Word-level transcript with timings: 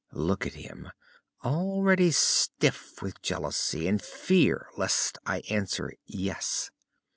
Look 0.13 0.47
at 0.47 0.55
him, 0.55 0.89
already 1.43 2.09
stiff 2.09 3.03
with 3.03 3.21
jealousy, 3.21 3.87
and 3.87 4.01
fear 4.01 4.65
lest 4.75 5.19
I 5.27 5.41
answer, 5.47 5.93
'Yes'." 6.07 6.71